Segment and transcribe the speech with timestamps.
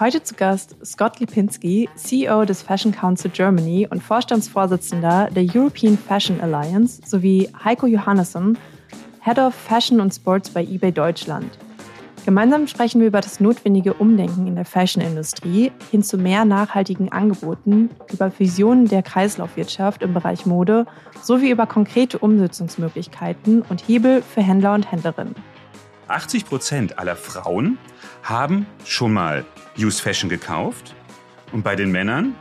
[0.00, 6.40] Heute zu Gast Scott Lipinski, CEO des Fashion Council Germany und Vorstandsvorsitzender der European Fashion
[6.40, 8.56] Alliance, sowie Heiko Johannesson,
[9.20, 11.58] Head of Fashion und Sports bei eBay Deutschland.
[12.24, 17.90] Gemeinsam sprechen wir über das notwendige Umdenken in der Fashion-Industrie hin zu mehr nachhaltigen Angeboten,
[18.10, 20.86] über Visionen der Kreislaufwirtschaft im Bereich Mode
[21.22, 25.34] sowie über konkrete Umsetzungsmöglichkeiten und Hebel für Händler und Händlerinnen.
[26.08, 27.76] 80 Prozent aller Frauen
[28.22, 29.44] haben schon mal
[29.82, 30.94] Used Fashion gekauft.
[31.52, 32.34] Und bei den Männern,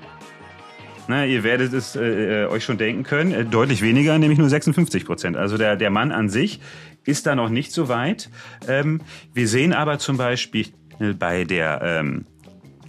[1.07, 4.49] na, ihr werdet es äh, äh euch schon denken können, äh, deutlich weniger, nämlich nur
[4.49, 5.37] 56 Prozent.
[5.37, 6.59] Also der, der Mann an sich
[7.05, 8.29] ist da noch nicht so weit.
[8.67, 9.01] Ähm,
[9.33, 10.67] wir sehen aber zum Beispiel
[11.17, 12.25] bei der ähm,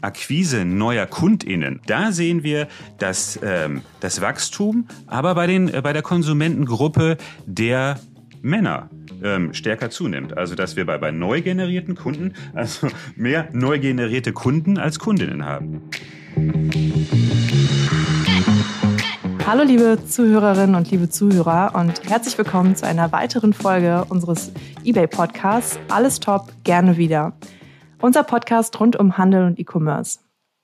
[0.02, 5.92] Akquise neuer KundInnen, da sehen wir dass, ähm, das Wachstum, aber bei, den, äh, bei
[5.92, 8.00] der Konsumentengruppe der
[8.42, 8.88] Männer
[9.22, 10.36] ähm, stärker zunimmt.
[10.36, 15.44] Also dass wir bei, bei neu generierten Kunden, also mehr neu generierte Kunden als Kundinnen
[15.44, 15.82] haben.
[19.46, 24.52] Hallo liebe Zuhörerinnen und liebe Zuhörer und herzlich willkommen zu einer weiteren Folge unseres
[24.84, 25.78] eBay Podcasts.
[25.88, 27.32] Alles top, gerne wieder.
[28.00, 30.20] Unser Podcast rund um Handel und E-Commerce.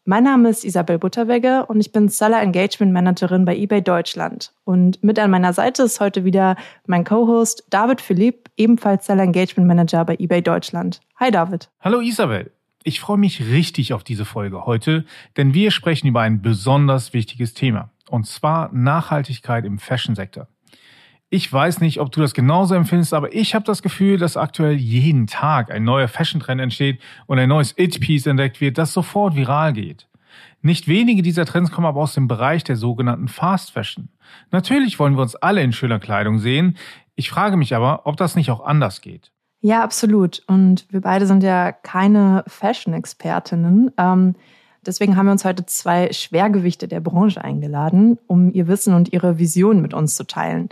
[0.09, 4.53] Mein Name ist Isabel Butterwegge und ich bin Seller Engagement Managerin bei eBay Deutschland.
[4.63, 6.55] Und mit an meiner Seite ist heute wieder
[6.87, 11.01] mein Co-Host David Philipp, ebenfalls Seller Engagement Manager bei eBay Deutschland.
[11.19, 11.71] Hi David.
[11.81, 12.53] Hallo Isabel.
[12.85, 15.05] Ich freue mich richtig auf diese Folge heute,
[15.37, 17.91] denn wir sprechen über ein besonders wichtiges Thema.
[18.09, 20.47] Und zwar Nachhaltigkeit im Fashion-Sektor.
[21.29, 24.77] Ich weiß nicht, ob du das genauso empfindest, aber ich habe das Gefühl, dass aktuell
[24.77, 29.73] jeden Tag ein neuer Fashion-Trend entsteht und ein neues It-Piece entdeckt wird, das sofort viral
[29.73, 30.07] geht.
[30.63, 34.09] Nicht wenige dieser Trends kommen aber aus dem Bereich der sogenannten Fast Fashion.
[34.53, 36.77] Natürlich wollen wir uns alle in schöner Kleidung sehen.
[37.17, 39.33] Ich frage mich aber, ob das nicht auch anders geht.
[39.61, 40.43] Ja, absolut.
[40.47, 43.91] Und wir beide sind ja keine Fashion-Expertinnen.
[43.97, 44.37] Ähm,
[44.85, 49.39] deswegen haben wir uns heute zwei Schwergewichte der Branche eingeladen, um ihr Wissen und ihre
[49.39, 50.69] Vision mit uns zu teilen.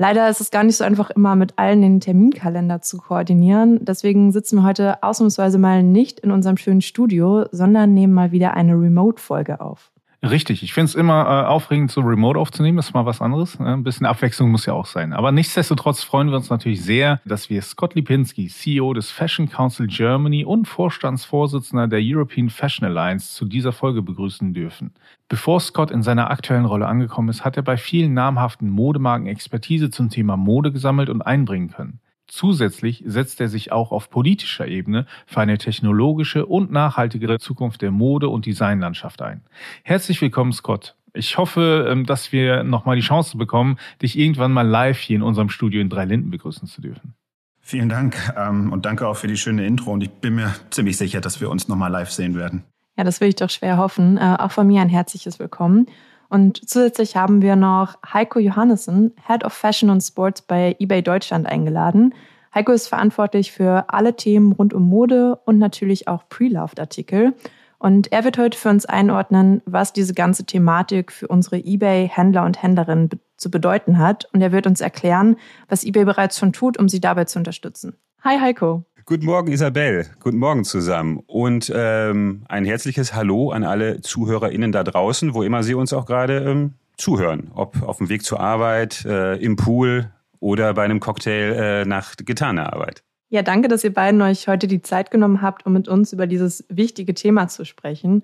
[0.00, 3.84] Leider ist es gar nicht so einfach, immer mit allen den Terminkalender zu koordinieren.
[3.84, 8.54] Deswegen sitzen wir heute ausnahmsweise mal nicht in unserem schönen Studio, sondern nehmen mal wieder
[8.54, 9.92] eine Remote-Folge auf.
[10.22, 12.76] Richtig, ich finde es immer äh, aufregend, so remote aufzunehmen.
[12.76, 13.58] Das ist mal was anderes.
[13.58, 13.72] Ne?
[13.72, 15.14] Ein bisschen Abwechslung muss ja auch sein.
[15.14, 19.86] Aber nichtsdestotrotz freuen wir uns natürlich sehr, dass wir Scott Lipinski, CEO des Fashion Council
[19.86, 24.92] Germany und Vorstandsvorsitzender der European Fashion Alliance, zu dieser Folge begrüßen dürfen.
[25.30, 29.88] Bevor Scott in seiner aktuellen Rolle angekommen ist, hat er bei vielen namhaften Modemarken Expertise
[29.88, 31.98] zum Thema Mode gesammelt und einbringen können.
[32.30, 37.90] Zusätzlich setzt er sich auch auf politischer Ebene für eine technologische und nachhaltigere Zukunft der
[37.90, 39.42] Mode- und Designlandschaft ein.
[39.82, 40.94] Herzlich willkommen, Scott.
[41.12, 45.22] Ich hoffe, ähm, dass wir nochmal die Chance bekommen, dich irgendwann mal live hier in
[45.22, 47.14] unserem Studio in Dreilinden begrüßen zu dürfen.
[47.58, 49.90] Vielen Dank ähm, und danke auch für die schöne Intro.
[49.90, 52.62] Und ich bin mir ziemlich sicher, dass wir uns nochmal live sehen werden.
[52.96, 54.18] Ja, das will ich doch schwer hoffen.
[54.18, 55.86] Äh, auch von mir ein herzliches Willkommen.
[56.30, 61.46] Und zusätzlich haben wir noch Heiko Johannessen, Head of Fashion und Sports bei eBay Deutschland
[61.46, 62.14] eingeladen.
[62.54, 67.34] Heiko ist verantwortlich für alle Themen rund um Mode und natürlich auch Pre-Loved-Artikel.
[67.78, 72.62] Und er wird heute für uns einordnen, was diese ganze Thematik für unsere eBay-Händler und
[72.62, 74.28] Händlerinnen be zu bedeuten hat.
[74.34, 75.36] Und er wird uns erklären,
[75.66, 77.96] was eBay bereits schon tut, um sie dabei zu unterstützen.
[78.22, 78.84] Hi Heiko.
[79.10, 80.06] Guten Morgen, Isabel.
[80.20, 81.18] Guten Morgen zusammen.
[81.26, 86.06] Und ähm, ein herzliches Hallo an alle ZuhörerInnen da draußen, wo immer Sie uns auch
[86.06, 87.50] gerade ähm, zuhören.
[87.56, 92.14] Ob auf dem Weg zur Arbeit, äh, im Pool oder bei einem Cocktail äh, nach
[92.18, 93.02] getaner Arbeit.
[93.30, 96.28] Ja, danke, dass ihr beiden euch heute die Zeit genommen habt, um mit uns über
[96.28, 98.22] dieses wichtige Thema zu sprechen.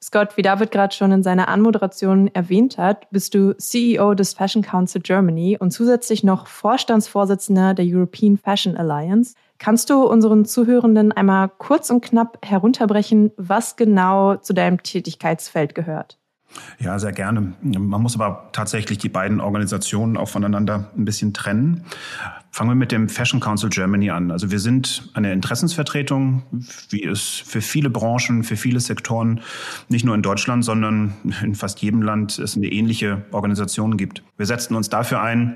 [0.00, 4.62] Scott, wie David gerade schon in seiner Anmoderation erwähnt hat, bist du CEO des Fashion
[4.62, 9.34] Council Germany und zusätzlich noch Vorstandsvorsitzender der European Fashion Alliance.
[9.60, 16.18] Kannst du unseren Zuhörenden einmal kurz und knapp herunterbrechen, was genau zu deinem Tätigkeitsfeld gehört?
[16.78, 17.52] Ja, sehr gerne.
[17.60, 21.84] Man muss aber tatsächlich die beiden Organisationen auch voneinander ein bisschen trennen.
[22.50, 24.30] Fangen wir mit dem Fashion Council Germany an.
[24.30, 26.42] Also wir sind eine Interessensvertretung,
[26.88, 29.42] wie es für viele Branchen, für viele Sektoren,
[29.88, 31.12] nicht nur in Deutschland, sondern
[31.42, 34.24] in fast jedem Land es eine ähnliche Organisation gibt.
[34.38, 35.54] Wir setzen uns dafür ein,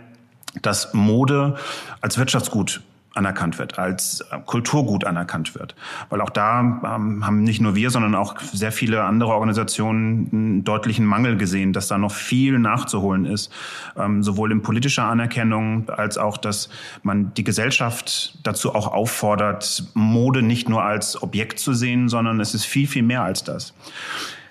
[0.61, 1.57] dass Mode
[2.03, 2.83] als Wirtschaftsgut
[3.15, 5.75] anerkannt wird, als äh, Kulturgut anerkannt wird.
[6.11, 10.65] Weil auch da ähm, haben nicht nur wir, sondern auch sehr viele andere Organisationen einen
[10.65, 13.53] deutlichen Mangel gesehen, dass da noch viel nachzuholen ist,
[13.97, 16.69] ähm, sowohl in politischer Anerkennung als auch, dass
[17.03, 22.55] man die Gesellschaft dazu auch auffordert, Mode nicht nur als Objekt zu sehen, sondern es
[22.55, 23.75] ist viel, viel mehr als das.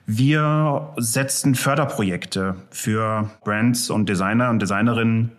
[0.06, 5.32] Wir setzen Förderprojekte für Brands und Designer und Designerinnen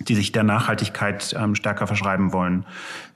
[0.00, 2.64] die sich der Nachhaltigkeit ähm, stärker verschreiben wollen.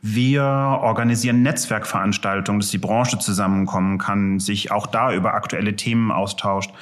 [0.00, 6.73] Wir organisieren Netzwerkveranstaltungen, dass die Branche zusammenkommen kann, sich auch da über aktuelle Themen austauscht,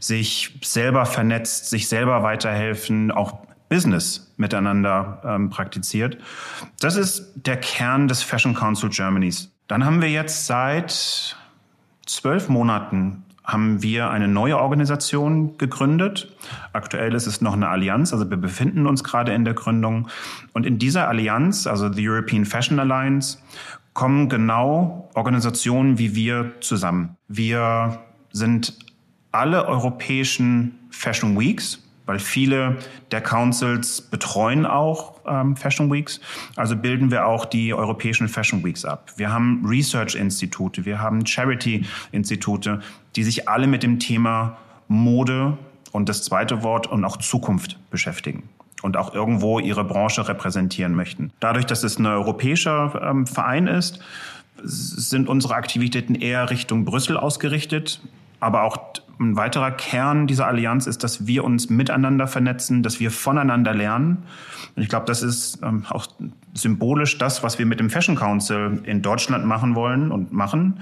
[0.00, 6.18] sich selber vernetzt, sich selber weiterhelfen, auch Business miteinander ähm, praktiziert.
[6.80, 9.50] Das ist der Kern des Fashion Council Germanys.
[9.68, 11.36] Dann haben wir jetzt seit
[12.04, 16.34] zwölf Monaten haben wir eine neue Organisation gegründet.
[16.72, 20.08] Aktuell ist es noch eine Allianz, also wir befinden uns gerade in der Gründung.
[20.52, 23.38] Und in dieser Allianz, also the European Fashion Alliance,
[23.92, 27.16] kommen genau Organisationen wie wir zusammen.
[27.28, 27.98] Wir
[28.32, 28.78] sind
[29.32, 32.76] alle europäischen Fashion Weeks, weil viele
[33.12, 36.20] der Councils betreuen auch ähm, Fashion Weeks.
[36.56, 39.12] Also bilden wir auch die europäischen Fashion Weeks ab.
[39.14, 42.80] Wir haben Research-Institute, wir haben Charity-Institute,
[43.14, 44.56] die sich alle mit dem Thema
[44.88, 45.56] Mode
[45.92, 48.48] und das zweite Wort und auch Zukunft beschäftigen
[48.82, 51.30] und auch irgendwo ihre Branche repräsentieren möchten.
[51.38, 54.00] Dadurch, dass es ein europäischer ähm, Verein ist,
[54.64, 58.00] sind unsere Aktivitäten eher Richtung Brüssel ausgerichtet.
[58.40, 58.78] Aber auch
[59.20, 64.24] ein weiterer Kern dieser Allianz ist, dass wir uns miteinander vernetzen, dass wir voneinander lernen.
[64.74, 66.06] Und ich glaube, das ist ähm, auch
[66.54, 70.80] symbolisch das, was wir mit dem Fashion Council in Deutschland machen wollen und machen,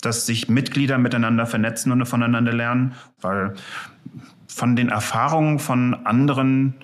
[0.00, 3.54] dass sich Mitglieder miteinander vernetzen und voneinander lernen, weil
[4.46, 6.74] von den Erfahrungen von anderen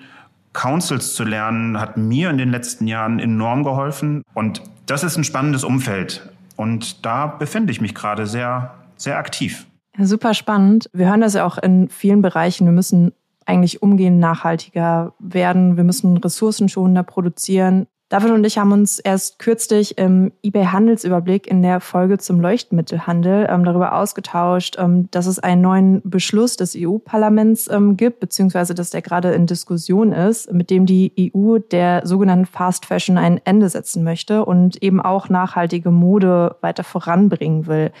[0.53, 4.23] Councils zu lernen, hat mir in den letzten Jahren enorm geholfen.
[4.33, 6.29] Und das ist ein spannendes Umfeld.
[6.57, 9.65] Und da befinde ich mich gerade sehr, sehr aktiv.
[10.03, 10.89] Super spannend.
[10.93, 12.65] Wir hören das ja auch in vielen Bereichen.
[12.65, 13.13] Wir müssen
[13.45, 15.77] eigentlich umgehend nachhaltiger werden.
[15.77, 17.87] Wir müssen ressourcenschonender produzieren.
[18.11, 23.47] David und ich haben uns erst kürzlich im eBay Handelsüberblick in der Folge zum Leuchtmittelhandel
[23.49, 28.89] ähm, darüber ausgetauscht, ähm, dass es einen neuen Beschluss des EU-Parlaments ähm, gibt, beziehungsweise dass
[28.89, 33.69] der gerade in Diskussion ist, mit dem die EU der sogenannten Fast Fashion ein Ende
[33.69, 37.91] setzen möchte und eben auch nachhaltige Mode weiter voranbringen will.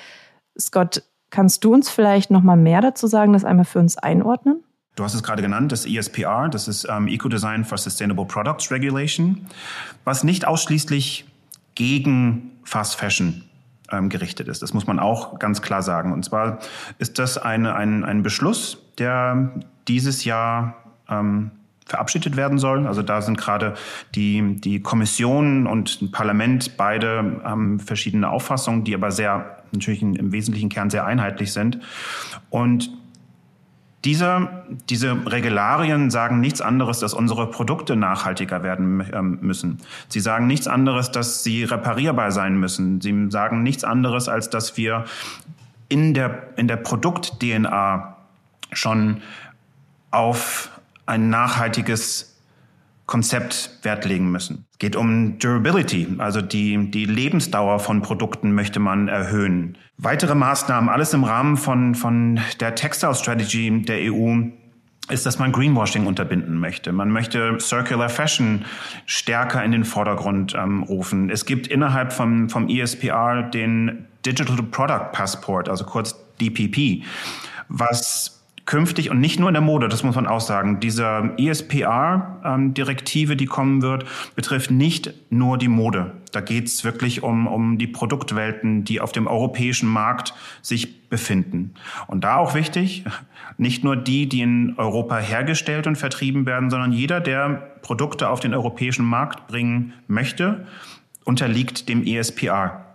[0.59, 4.63] Scott, Kannst du uns vielleicht noch mal mehr dazu sagen, das einmal für uns einordnen?
[4.95, 9.47] Du hast es gerade genannt, das ESPR, das ist ähm, Eco-Design for Sustainable Products Regulation,
[10.03, 11.25] was nicht ausschließlich
[11.75, 13.45] gegen Fast Fashion
[13.89, 14.61] ähm, gerichtet ist.
[14.61, 16.11] Das muss man auch ganz klar sagen.
[16.11, 16.59] Und zwar
[16.99, 19.51] ist das eine, ein, ein Beschluss, der
[19.87, 20.75] dieses Jahr
[21.09, 21.51] ähm,
[21.91, 22.87] verabschiedet werden soll.
[22.87, 23.75] Also da sind gerade
[24.15, 30.31] die, die Kommission und ein Parlament beide haben verschiedene Auffassungen, die aber sehr natürlich im
[30.31, 31.79] wesentlichen Kern sehr einheitlich sind.
[32.49, 32.89] Und
[34.03, 34.49] diese,
[34.89, 39.77] diese Regularien sagen nichts anderes, dass unsere Produkte nachhaltiger werden ähm, müssen.
[40.07, 42.99] Sie sagen nichts anderes, dass sie reparierbar sein müssen.
[42.99, 45.05] Sie sagen nichts anderes, als dass wir
[45.87, 48.17] in der, in der Produkt-DNA
[48.71, 49.21] schon
[50.09, 50.69] auf
[51.11, 52.39] ein nachhaltiges
[53.05, 54.65] Konzept Wert legen müssen.
[54.71, 59.77] Es geht um Durability, also die, die Lebensdauer von Produkten möchte man erhöhen.
[59.97, 64.43] Weitere Maßnahmen, alles im Rahmen von, von der Textile Strategy der EU,
[65.09, 66.93] ist, dass man Greenwashing unterbinden möchte.
[66.93, 68.63] Man möchte Circular Fashion
[69.05, 71.29] stärker in den Vordergrund ähm, rufen.
[71.29, 77.03] Es gibt innerhalb vom, vom ESPR den Digital Product Passport, also kurz DPP,
[77.67, 83.35] was künftig und nicht nur in der Mode, das muss man auch sagen, diese ESPR-Direktive,
[83.35, 84.05] die kommen wird,
[84.35, 86.13] betrifft nicht nur die Mode.
[86.31, 91.73] Da geht es wirklich um, um die Produktwelten, die auf dem europäischen Markt sich befinden.
[92.07, 93.03] Und da auch wichtig,
[93.57, 97.49] nicht nur die, die in Europa hergestellt und vertrieben werden, sondern jeder, der
[97.81, 100.65] Produkte auf den europäischen Markt bringen möchte,
[101.25, 102.90] unterliegt dem ESPR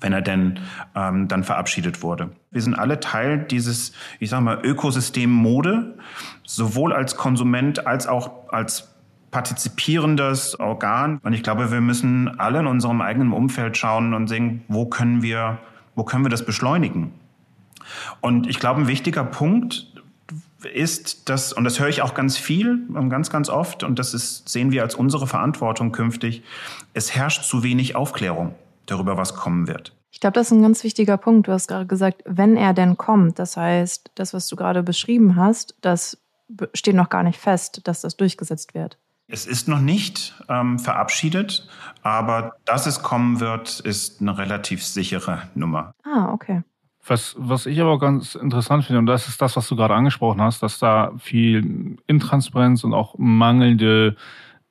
[0.00, 0.60] wenn er denn
[0.94, 2.30] ähm, dann verabschiedet wurde.
[2.50, 5.98] Wir sind alle Teil dieses, ich sage mal, Ökosystem Mode,
[6.44, 8.94] sowohl als Konsument als auch als
[9.30, 11.18] partizipierendes Organ.
[11.24, 15.22] Und ich glaube, wir müssen alle in unserem eigenen Umfeld schauen und sehen, wo können
[15.22, 15.58] wir,
[15.96, 17.12] wo können wir das beschleunigen?
[18.20, 19.92] Und ich glaube, ein wichtiger Punkt
[20.72, 24.48] ist, dass, und das höre ich auch ganz viel, ganz, ganz oft, und das ist,
[24.48, 26.42] sehen wir als unsere Verantwortung künftig,
[26.94, 28.54] es herrscht zu wenig Aufklärung
[28.86, 29.96] darüber, was kommen wird.
[30.10, 31.48] Ich glaube, das ist ein ganz wichtiger Punkt.
[31.48, 35.36] Du hast gerade gesagt, wenn er denn kommt, das heißt, das, was du gerade beschrieben
[35.36, 36.18] hast, das
[36.72, 38.98] steht noch gar nicht fest, dass das durchgesetzt wird.
[39.26, 41.66] Es ist noch nicht ähm, verabschiedet,
[42.02, 45.94] aber dass es kommen wird, ist eine relativ sichere Nummer.
[46.04, 46.62] Ah, okay.
[47.06, 50.40] Was, was ich aber ganz interessant finde, und das ist das, was du gerade angesprochen
[50.40, 54.16] hast, dass da viel Intransparenz und auch mangelnde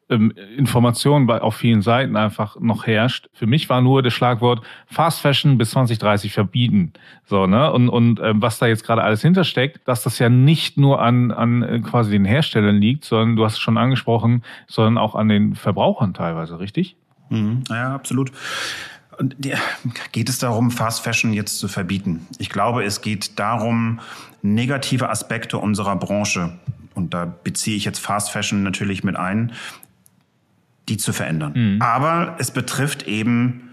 [0.10, 3.30] ähm, Information bei, auf vielen Seiten einfach noch herrscht.
[3.34, 6.94] Für mich war nur das Schlagwort Fast Fashion bis 2030 verbieten.
[7.26, 7.72] So, ne?
[7.72, 11.32] Und, und ähm, was da jetzt gerade alles hintersteckt, dass das ja nicht nur an,
[11.32, 15.30] an äh, quasi den Herstellern liegt, sondern du hast es schon angesprochen, sondern auch an
[15.30, 16.96] den Verbrauchern teilweise, richtig?
[17.30, 17.64] Mhm.
[17.70, 18.32] Ja, absolut.
[19.18, 19.36] Und
[20.12, 22.28] geht es darum, Fast Fashion jetzt zu verbieten?
[22.40, 24.00] Ich glaube, es geht darum,
[24.42, 26.58] negative Aspekte unserer Branche,
[26.96, 29.52] und da beziehe ich jetzt Fast Fashion natürlich mit ein,
[30.90, 31.54] die zu verändern.
[31.56, 31.82] Mhm.
[31.82, 33.70] Aber es betrifft eben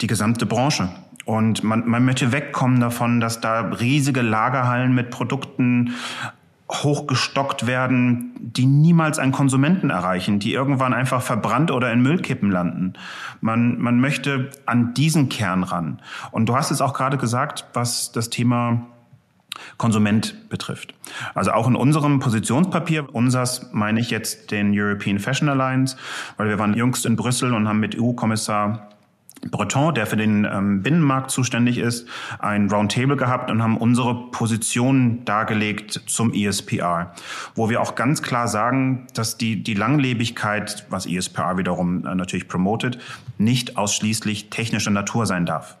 [0.00, 0.88] die gesamte Branche.
[1.24, 5.94] Und man, man möchte wegkommen davon, dass da riesige Lagerhallen mit Produkten
[6.70, 12.94] hochgestockt werden, die niemals einen Konsumenten erreichen, die irgendwann einfach verbrannt oder in Müllkippen landen.
[13.40, 16.00] Man, man möchte an diesen Kern ran.
[16.30, 18.86] Und du hast es auch gerade gesagt, was das Thema
[19.76, 20.94] Konsument betrifft.
[21.34, 25.96] Also auch in unserem Positionspapier, unsers meine ich jetzt den European Fashion Alliance,
[26.36, 28.88] weil wir waren jüngst in Brüssel und haben mit EU-Kommissar
[29.50, 32.06] Breton, der für den ähm, Binnenmarkt zuständig ist,
[32.38, 37.12] ein Roundtable gehabt und haben unsere Position dargelegt zum ESPR,
[37.54, 42.46] wo wir auch ganz klar sagen, dass die, die Langlebigkeit, was ESPR wiederum äh, natürlich
[42.46, 42.98] promotet,
[43.38, 45.76] nicht ausschließlich technischer Natur sein darf.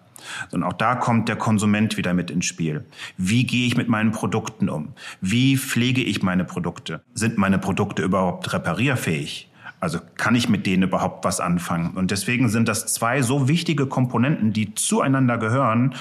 [0.50, 2.84] Sondern auch da kommt der Konsument wieder mit ins Spiel.
[3.16, 4.88] Wie gehe ich mit meinen Produkten um?
[5.20, 7.02] Wie pflege ich meine Produkte?
[7.14, 9.48] Sind meine Produkte überhaupt reparierfähig?
[9.80, 11.96] Also kann ich mit denen überhaupt was anfangen?
[11.96, 15.94] Und deswegen sind das zwei so wichtige Komponenten, die zueinander gehören,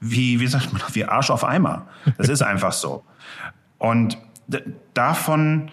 [0.00, 1.86] wie, wie sagt man, wie Arsch auf Eimer.
[2.16, 3.04] Das ist einfach so.
[3.78, 4.16] Und
[4.94, 5.70] davon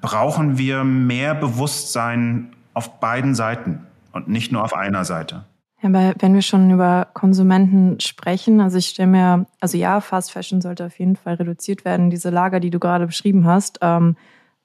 [0.00, 5.44] brauchen wir mehr Bewusstsein auf beiden Seiten und nicht nur auf einer Seite.
[5.82, 10.32] Ja, aber wenn wir schon über Konsumenten sprechen, also ich stelle mir, also ja, Fast
[10.32, 12.10] Fashion sollte auf jeden Fall reduziert werden.
[12.10, 14.16] Diese Lager, die du gerade beschrieben hast, ähm,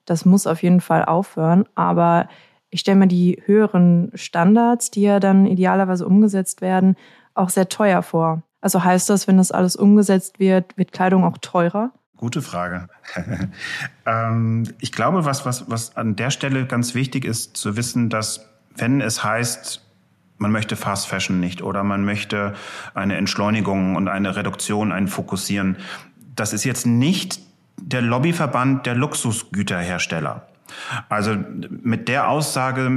[0.06, 1.66] das muss auf jeden Fall aufhören.
[1.76, 2.28] Aber
[2.70, 6.96] ich stelle mir die höheren Standards, die ja dann idealerweise umgesetzt werden,
[7.34, 8.44] auch sehr teuer vor.
[8.62, 11.92] Also heißt das, wenn das alles umgesetzt wird, wird Kleidung auch teurer?
[12.18, 12.88] Gute Frage.
[14.06, 18.50] ähm, ich glaube, was, was, was an der Stelle ganz wichtig ist, zu wissen, dass
[18.76, 19.85] wenn es heißt,
[20.38, 22.54] man möchte Fast Fashion nicht oder man möchte
[22.94, 25.78] eine Entschleunigung und eine Reduktion, ein Fokussieren.
[26.36, 27.40] Das ist jetzt nicht
[27.78, 30.48] der Lobbyverband der Luxusgüterhersteller.
[31.10, 31.38] Also
[31.70, 32.90] mit der Aussage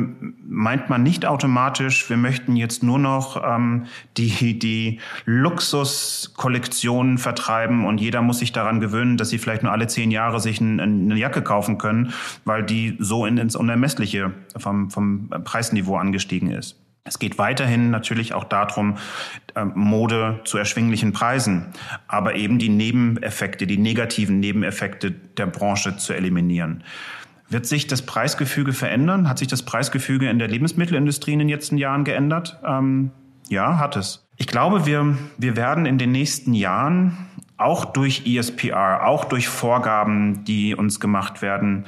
[0.47, 8.01] meint man nicht automatisch, wir möchten jetzt nur noch ähm, die, die Luxuskollektionen vertreiben und
[8.01, 11.17] jeder muss sich daran gewöhnen, dass sie vielleicht nur alle zehn Jahre sich ein, eine
[11.17, 12.13] Jacke kaufen können,
[12.45, 16.77] weil die so in, ins Unermessliche vom, vom Preisniveau angestiegen ist.
[17.09, 18.99] Es geht weiterhin natürlich auch darum,
[19.57, 21.67] ähm, Mode zu erschwinglichen Preisen,
[22.07, 26.85] aber eben die Nebeneffekte, die negativen Nebeneffekte der Branche zu eliminieren.
[27.49, 29.27] Wird sich das Preisgefüge verändern?
[29.27, 32.59] Hat sich das Preisgefüge in der Lebensmittelindustrie in den letzten Jahren geändert?
[32.65, 33.11] Ähm,
[33.49, 34.29] ja, hat es.
[34.37, 37.17] Ich glaube, wir, wir werden in den nächsten Jahren
[37.57, 41.87] auch durch ESPR, auch durch Vorgaben, die uns gemacht werden,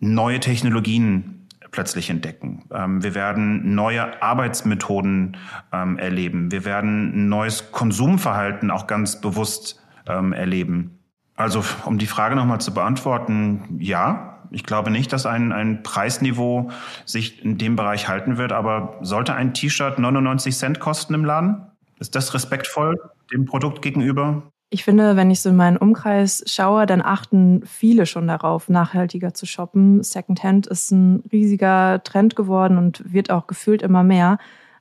[0.00, 1.43] neue Technologien
[1.74, 2.62] plötzlich entdecken.
[2.72, 5.36] Ähm, wir werden neue Arbeitsmethoden
[5.72, 6.52] ähm, erleben.
[6.52, 11.00] Wir werden ein neues Konsumverhalten auch ganz bewusst ähm, erleben.
[11.34, 16.70] Also um die Frage nochmal zu beantworten, ja, ich glaube nicht, dass ein, ein Preisniveau
[17.04, 21.66] sich in dem Bereich halten wird, aber sollte ein T-Shirt 99 Cent kosten im Laden?
[21.98, 22.94] Ist das respektvoll
[23.32, 24.44] dem Produkt gegenüber?
[24.74, 29.32] Ich finde, wenn ich so in meinen Umkreis schaue, dann achten viele schon darauf, nachhaltiger
[29.32, 30.02] zu shoppen.
[30.02, 34.36] Secondhand ist ein riesiger Trend geworden und wird auch gefühlt immer mehr.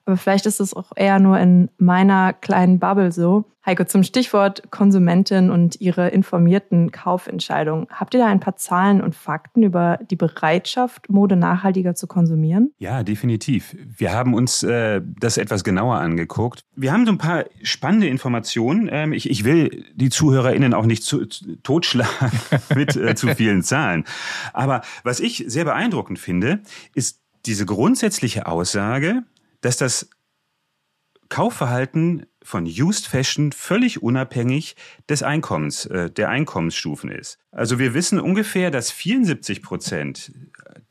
[0.05, 3.45] Aber vielleicht ist es auch eher nur in meiner kleinen Bubble so.
[3.65, 7.88] Heiko, zum Stichwort Konsumentin und ihre informierten Kaufentscheidungen.
[7.89, 12.74] Habt ihr da ein paar Zahlen und Fakten über die Bereitschaft, Mode nachhaltiger zu konsumieren?
[12.77, 13.74] Ja, definitiv.
[13.79, 16.65] Wir haben uns äh, das etwas genauer angeguckt.
[16.75, 18.89] Wir haben so ein paar spannende Informationen.
[18.91, 22.31] Ähm, ich, ich will die ZuhörerInnen auch nicht zu, zu, totschlagen
[22.75, 24.03] mit äh, zu vielen Zahlen.
[24.51, 26.60] Aber was ich sehr beeindruckend finde,
[26.93, 29.24] ist diese grundsätzliche Aussage,
[29.63, 30.10] dass das
[31.29, 34.75] Kaufverhalten von Used Fashion völlig unabhängig
[35.10, 37.39] des Einkommens, äh, der Einkommensstufen ist.
[37.51, 40.32] Also wir wissen ungefähr, dass 74 Prozent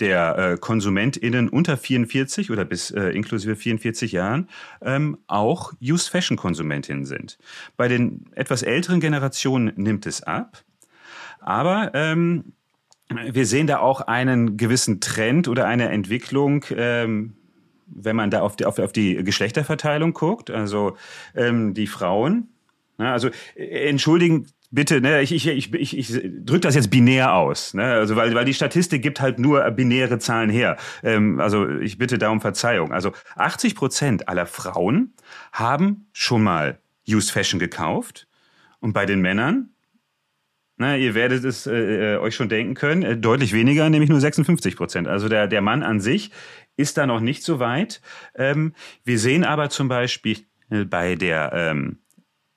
[0.00, 4.48] der äh, KonsumentInnen unter 44 oder bis äh, inklusive 44 Jahren
[4.80, 7.38] ähm, auch Used Fashion Konsumentinnen sind.
[7.76, 10.64] Bei den etwas älteren Generationen nimmt es ab.
[11.38, 12.54] Aber ähm,
[13.08, 17.36] wir sehen da auch einen gewissen Trend oder eine Entwicklung, ähm,
[17.94, 20.96] wenn man da auf die, auf, auf die Geschlechterverteilung guckt, also
[21.34, 22.48] ähm, die Frauen
[22.98, 27.74] Also äh, entschuldigen bitte, ne, ich, ich, ich, ich, ich drücke das jetzt binär aus,
[27.74, 30.76] ne, also weil, weil die Statistik gibt halt nur binäre Zahlen her.
[31.02, 32.92] Ähm, also ich bitte da um Verzeihung.
[32.92, 35.12] Also 80 Prozent aller Frauen
[35.52, 38.26] haben schon mal Used Fashion gekauft
[38.80, 39.72] und bei den Männern
[40.82, 44.20] na, ihr werdet es äh, äh, euch schon denken können, äh, deutlich weniger, nämlich nur
[44.20, 45.06] 56 Prozent.
[45.06, 46.32] Also der, der Mann an sich
[46.76, 48.00] ist da noch nicht so weit.
[48.34, 48.74] Ähm,
[49.04, 50.38] wir sehen aber zum Beispiel
[50.70, 51.98] äh, bei der ähm,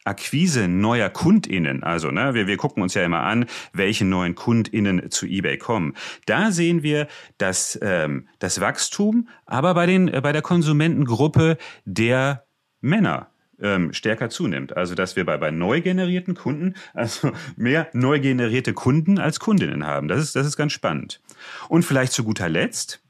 [0.05, 5.09] Akquise neuer KundInnen, also ne, wir, wir gucken uns ja immer an, welche neuen KundInnen
[5.09, 5.95] zu eBay kommen.
[6.27, 7.07] Da sehen wir,
[7.39, 12.45] dass ähm, das Wachstum aber bei, den, äh, bei der Konsumentengruppe der
[12.81, 14.77] Männer ähm, stärker zunimmt.
[14.77, 19.87] Also dass wir bei, bei neu generierten Kunden, also mehr neu generierte Kunden als Kundinnen
[19.87, 20.07] haben.
[20.07, 21.19] Das ist, das ist ganz spannend.
[21.67, 23.01] Und vielleicht zu guter Letzt,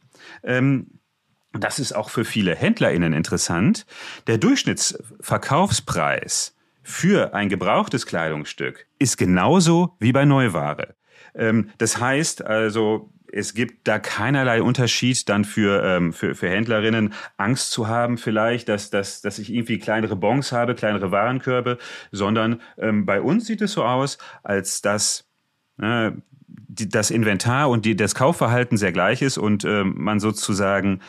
[0.46, 0.96] ähm,
[1.60, 3.86] das ist auch für viele HändlerInnen interessant,
[4.28, 10.94] der Durchschnittsverkaufspreis für ein gebrauchtes Kleidungsstück ist genauso wie bei Neuware.
[11.34, 17.14] Ähm, das heißt also, es gibt da keinerlei Unterschied dann für, ähm, für, für Händlerinnen,
[17.38, 21.80] Angst zu haben vielleicht, dass, dass, dass ich irgendwie kleinere Bons habe, kleinere Warenkörbe,
[22.12, 25.28] sondern ähm, bei uns sieht es so aus, als dass
[25.82, 26.12] äh,
[26.76, 31.02] die, das Inventar und die, das Kaufverhalten sehr gleich ist und ähm, man sozusagen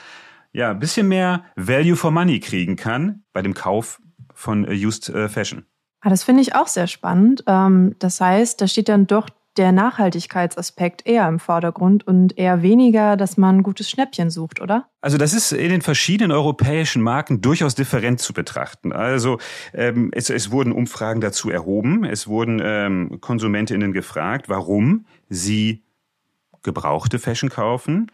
[0.52, 4.00] ja, ein bisschen mehr Value for Money kriegen kann bei dem Kauf
[4.32, 5.66] von äh, Used äh, Fashion.
[6.00, 7.44] Ah, das finde ich auch sehr spannend.
[7.46, 13.16] Ähm, das heißt, da steht dann doch der Nachhaltigkeitsaspekt eher im Vordergrund und eher weniger,
[13.16, 14.88] dass man gutes Schnäppchen sucht, oder?
[15.00, 18.92] Also das ist in den verschiedenen europäischen Marken durchaus different zu betrachten.
[18.92, 19.38] Also
[19.72, 25.84] ähm, es, es wurden Umfragen dazu erhoben, es wurden ähm, Konsumentinnen gefragt, warum sie
[26.62, 28.10] gebrauchte Fashion kaufen.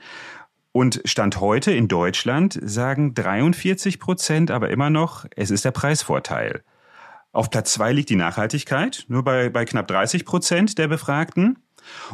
[0.73, 6.63] Und Stand heute in Deutschland sagen 43 Prozent aber immer noch, es ist der Preisvorteil.
[7.33, 11.59] Auf Platz zwei liegt die Nachhaltigkeit, nur bei, bei knapp 30 Prozent der Befragten.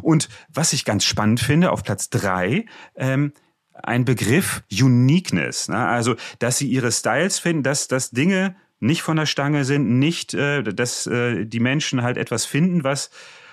[0.01, 3.33] Und was ich ganz spannend finde, auf Platz drei ähm,
[3.75, 5.69] ein Begriff Uniqueness.
[5.69, 5.77] Ne?
[5.77, 10.35] Also, dass sie ihre Styles finden, dass, dass Dinge nicht von der Stange sind, nicht,
[10.35, 13.11] äh, dass äh, die Menschen halt etwas finden, was,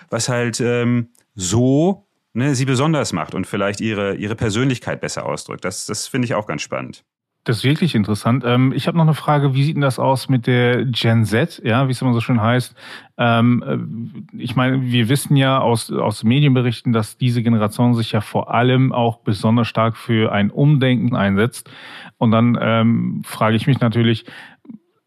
[0.09, 5.65] was halt ähm, so ne, sie besonders macht und vielleicht ihre, ihre Persönlichkeit besser ausdrückt.
[5.65, 7.03] Das, das finde ich auch ganz spannend.
[7.45, 8.43] Das ist wirklich interessant.
[8.43, 11.61] Ähm, ich habe noch eine Frage, wie sieht denn das aus mit der Gen Z,
[11.63, 12.75] ja, wie es immer so schön heißt?
[13.17, 18.21] Ähm, äh, ich meine, wir wissen ja aus, aus Medienberichten, dass diese Generation sich ja
[18.21, 21.69] vor allem auch besonders stark für ein Umdenken einsetzt.
[22.17, 24.25] Und dann ähm, frage ich mich natürlich,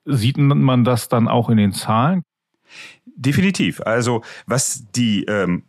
[0.04, 2.22] sieht man das dann auch in den Zahlen?
[3.04, 3.80] Definitiv.
[3.80, 5.64] Also was die ähm,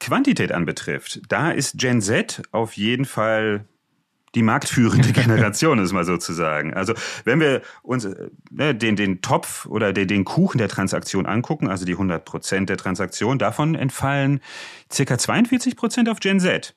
[0.00, 3.66] Quantität anbetrifft, da ist Gen Z auf jeden Fall
[4.34, 6.74] die marktführende Generation, ist mal sozusagen.
[6.74, 11.26] Also wenn wir uns äh, ne, den, den Topf oder den, den Kuchen der Transaktion
[11.26, 14.40] angucken, also die 100 Prozent der Transaktion, davon entfallen
[14.92, 16.74] circa 42 Prozent auf Gen Z.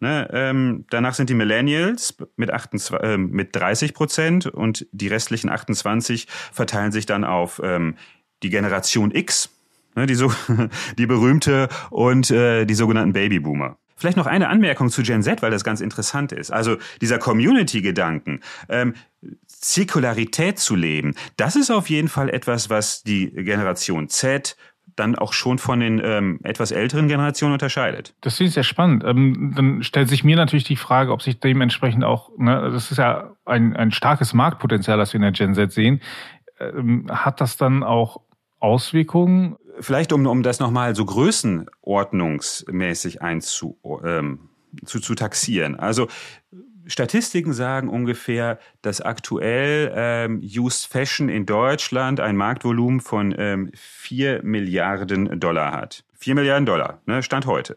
[0.00, 5.50] Ne, ähm, danach sind die Millennials mit, 28, äh, mit 30 Prozent und die restlichen
[5.50, 7.96] 28 verteilen sich dann auf ähm,
[8.44, 9.50] die Generation X,
[9.96, 10.32] ne, die, so,
[10.98, 13.76] die berühmte und äh, die sogenannten Babyboomer.
[13.98, 16.50] Vielleicht noch eine Anmerkung zu Gen Z, weil das ganz interessant ist.
[16.50, 18.94] Also dieser Community-Gedanken, ähm,
[19.46, 24.56] Zirkularität zu leben, das ist auf jeden Fall etwas, was die Generation Z
[24.96, 28.14] dann auch schon von den ähm, etwas älteren Generationen unterscheidet.
[28.20, 29.04] Das finde ich sehr spannend.
[29.04, 32.98] Ähm, dann stellt sich mir natürlich die Frage, ob sich dementsprechend auch, ne, das ist
[32.98, 36.00] ja ein, ein starkes Marktpotenzial, das wir in der Gen Z sehen.
[36.58, 38.20] Ähm, hat das dann auch
[38.60, 44.50] Auswirkungen vielleicht um, um das nochmal so größenordnungsmäßig einzu, ähm,
[44.84, 45.76] zu, zu taxieren.
[45.76, 46.08] Also
[46.86, 54.42] Statistiken sagen ungefähr, dass aktuell ähm, Used Fashion in Deutschland ein Marktvolumen von ähm, 4
[54.42, 56.04] Milliarden Dollar hat.
[56.14, 57.76] 4 Milliarden Dollar, ne, Stand heute.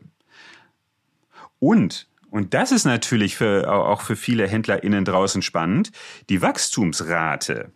[1.60, 5.92] Und, und das ist natürlich für, auch für viele HändlerInnen draußen spannend,
[6.30, 7.72] die Wachstumsrate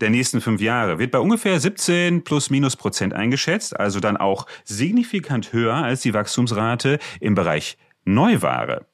[0.00, 4.46] der nächsten fünf Jahre wird bei ungefähr 17 plus minus Prozent eingeschätzt, also dann auch
[4.64, 8.86] signifikant höher als die Wachstumsrate im Bereich Neuware.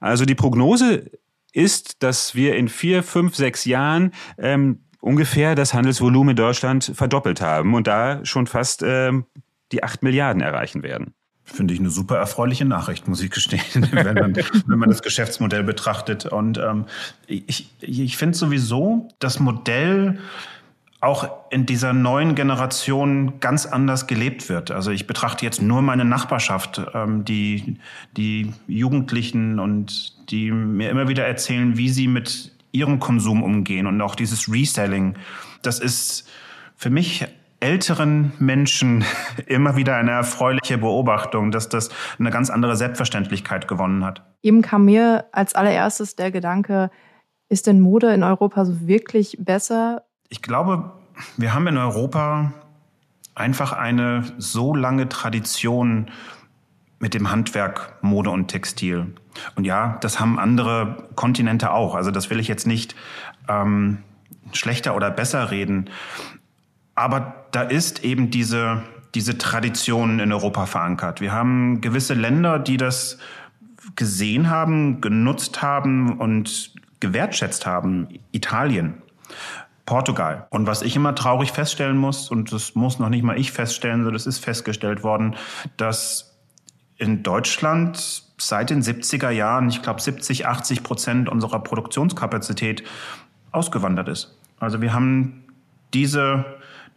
[0.00, 1.10] Also die Prognose
[1.52, 7.40] ist, dass wir in vier, fünf, sechs Jahren ähm, ungefähr das Handelsvolumen in Deutschland verdoppelt
[7.40, 9.26] haben und da schon fast ähm,
[9.72, 11.14] die acht Milliarden erreichen werden.
[11.44, 13.60] Finde ich eine super erfreuliche Nachricht, muss ich gestehen,
[13.92, 16.26] wenn man, wenn man das Geschäftsmodell betrachtet.
[16.26, 16.86] Und ähm,
[17.26, 20.18] ich, ich finde sowieso, das Modell
[21.04, 24.70] auch in dieser neuen Generation ganz anders gelebt wird.
[24.70, 27.76] Also ich betrachte jetzt nur meine Nachbarschaft, ähm, die,
[28.16, 34.00] die Jugendlichen und die mir immer wieder erzählen, wie sie mit ihrem Konsum umgehen und
[34.00, 35.14] auch dieses Reselling.
[35.60, 36.26] Das ist
[36.74, 37.26] für mich
[37.64, 39.04] älteren Menschen
[39.46, 44.22] immer wieder eine erfreuliche Beobachtung, dass das eine ganz andere Selbstverständlichkeit gewonnen hat.
[44.42, 46.90] Eben kam mir als allererstes der Gedanke,
[47.48, 50.02] ist denn Mode in Europa so wirklich besser?
[50.28, 50.92] Ich glaube,
[51.38, 52.52] wir haben in Europa
[53.34, 56.10] einfach eine so lange Tradition
[56.98, 59.14] mit dem Handwerk Mode und Textil.
[59.56, 61.94] Und ja, das haben andere Kontinente auch.
[61.94, 62.94] Also das will ich jetzt nicht
[63.48, 64.02] ähm,
[64.52, 65.90] schlechter oder besser reden.
[66.94, 68.82] Aber da ist eben diese,
[69.14, 71.20] diese Tradition in Europa verankert.
[71.20, 73.18] Wir haben gewisse Länder, die das
[73.96, 78.08] gesehen haben, genutzt haben und gewertschätzt haben.
[78.32, 79.02] Italien,
[79.86, 80.46] Portugal.
[80.50, 83.98] Und was ich immer traurig feststellen muss, und das muss noch nicht mal ich feststellen,
[83.98, 85.36] sondern das ist festgestellt worden,
[85.76, 86.34] dass
[86.96, 92.84] in Deutschland seit den 70er Jahren, ich glaube 70, 80 Prozent unserer Produktionskapazität
[93.52, 94.36] ausgewandert ist.
[94.58, 95.44] Also wir haben
[95.92, 96.44] diese,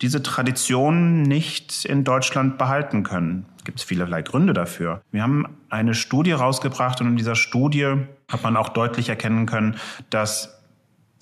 [0.01, 3.45] diese Tradition nicht in Deutschland behalten können.
[3.57, 5.01] Es gibt vielerlei Gründe dafür.
[5.11, 7.95] Wir haben eine Studie rausgebracht und in dieser Studie
[8.31, 9.75] hat man auch deutlich erkennen können,
[10.09, 10.61] dass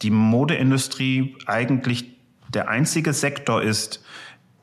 [0.01, 2.11] die Modeindustrie eigentlich
[2.49, 4.03] der einzige Sektor ist,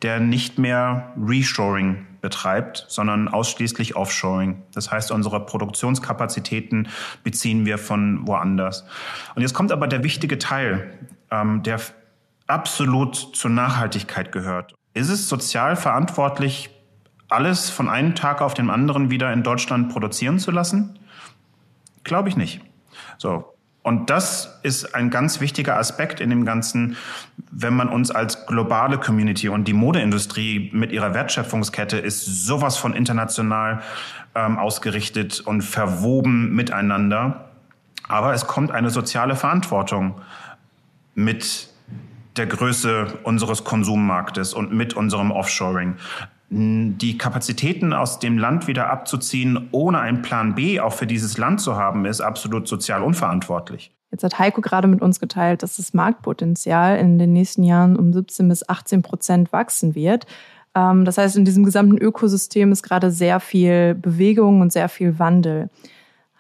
[0.03, 4.63] der nicht mehr Reshoring betreibt, sondern ausschließlich Offshoring.
[4.75, 6.89] Das heißt, unsere Produktionskapazitäten
[7.25, 8.85] beziehen wir von woanders.
[9.35, 10.93] Und jetzt kommt aber der wichtige Teil,
[11.31, 11.81] ähm, der
[12.53, 14.75] absolut zur Nachhaltigkeit gehört.
[14.95, 16.71] Ist es sozial verantwortlich,
[17.29, 20.99] alles von einem Tag auf den anderen wieder in Deutschland produzieren zu lassen?
[22.05, 22.61] Glaube ich nicht.
[23.17, 26.97] So, und das ist ein ganz wichtiger Aspekt in dem Ganzen,
[27.51, 32.93] wenn man uns als globale Community und die Modeindustrie mit ihrer Wertschöpfungskette ist sowas von
[32.93, 33.83] international
[34.35, 37.49] ähm, ausgerichtet und verwoben miteinander.
[38.09, 40.21] Aber es kommt eine soziale Verantwortung
[41.15, 41.72] mit
[42.37, 45.97] der Größe unseres Konsummarktes und mit unserem Offshoring
[46.55, 51.63] die Kapazitäten aus dem Land wieder abzuziehen, ohne einen Plan B auch für dieses Land
[51.63, 53.91] zu haben, ist absolut sozial unverantwortlich.
[54.11, 58.13] Jetzt hat Heiko gerade mit uns geteilt, dass das Marktpotenzial in den nächsten Jahren um
[58.13, 60.27] 17 bis 18 Prozent wachsen wird.
[60.75, 65.19] Ähm, das heißt, in diesem gesamten Ökosystem ist gerade sehr viel Bewegung und sehr viel
[65.19, 65.71] Wandel.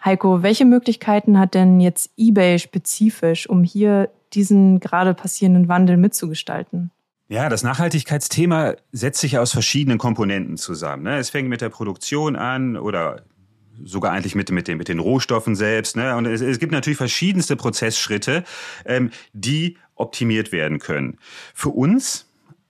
[0.04, 6.90] Heiko, welche Möglichkeiten hat denn jetzt eBay spezifisch, um hier diesen gerade passierenden Wandel mitzugestalten?
[7.28, 11.04] Ja, das Nachhaltigkeitsthema setzt sich aus verschiedenen Komponenten zusammen.
[11.04, 11.16] Ne?
[11.16, 13.22] Es fängt mit der Produktion an oder
[13.84, 15.96] sogar eigentlich mit, mit, den, mit den Rohstoffen selbst.
[15.96, 16.14] Ne?
[16.16, 18.44] Und es, es gibt natürlich verschiedenste Prozessschritte,
[18.84, 21.18] ähm, die optimiert werden können.
[21.54, 22.26] Für uns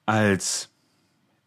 [0.07, 0.71] als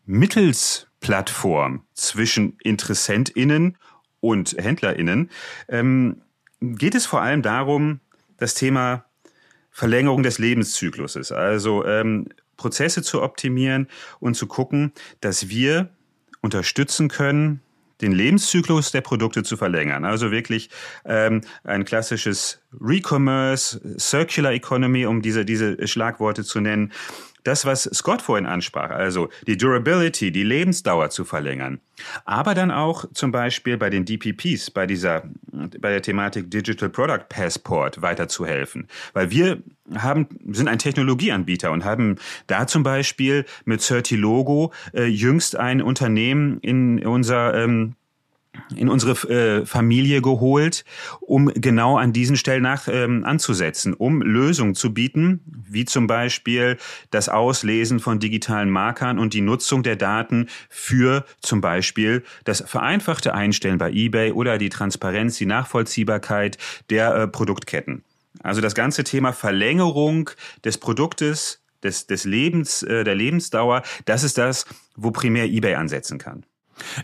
[0.05, 3.77] Mittelsplattform zwischen InteressentInnen
[4.19, 5.29] und HändlerInnen
[5.69, 6.21] ähm,
[6.59, 7.99] geht es vor allem darum,
[8.37, 9.05] das Thema
[9.75, 11.33] Verlängerung des Lebenszykluses.
[11.33, 13.89] Also ähm, Prozesse zu optimieren
[14.21, 15.89] und zu gucken, dass wir
[16.39, 17.59] unterstützen können,
[17.99, 20.05] den Lebenszyklus der Produkte zu verlängern.
[20.05, 20.69] Also wirklich
[21.03, 26.93] ähm, ein klassisches Recommerce, Circular Economy, um diese, diese Schlagworte zu nennen,
[27.45, 31.79] das, was Scott vorhin ansprach, also die Durability, die Lebensdauer zu verlängern.
[32.25, 37.29] Aber dann auch zum Beispiel bei den DPPs, bei dieser, bei der Thematik Digital Product
[37.29, 38.87] Passport weiterzuhelfen.
[39.13, 39.61] Weil wir
[39.93, 42.15] haben, sind ein Technologieanbieter und haben
[42.47, 47.95] da zum Beispiel mit Certilogo äh, jüngst ein Unternehmen in unser ähm,
[48.75, 50.85] in unsere äh, Familie geholt,
[51.21, 56.77] um genau an diesen Stellen nach ähm, anzusetzen, um Lösungen zu bieten, wie zum Beispiel
[57.11, 63.33] das Auslesen von digitalen Markern und die Nutzung der Daten für zum Beispiel das vereinfachte
[63.33, 66.57] Einstellen bei eBay oder die Transparenz, die Nachvollziehbarkeit
[66.89, 68.03] der äh, Produktketten.
[68.41, 70.29] Also das ganze Thema Verlängerung
[70.63, 74.65] des Produktes, des, des Lebens, äh, der Lebensdauer, das ist das,
[74.95, 76.45] wo primär eBay ansetzen kann.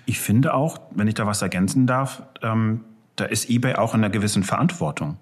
[0.05, 2.81] Ich finde auch, wenn ich da was ergänzen darf, ähm,
[3.15, 5.17] da ist eBay auch in einer gewissen Verantwortung.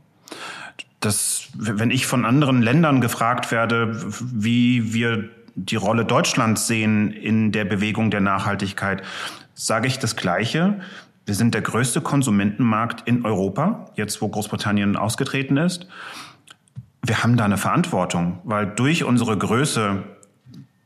[0.99, 7.51] Das, wenn ich von anderen Ländern gefragt werde, wie wir die Rolle Deutschlands sehen in
[7.51, 9.03] der Bewegung der Nachhaltigkeit,
[9.53, 10.79] sage ich das Gleiche.
[11.25, 15.87] Wir sind der größte Konsumentenmarkt in Europa, jetzt wo Großbritannien ausgetreten ist.
[17.03, 20.03] Wir haben da eine Verantwortung, weil durch unsere Größe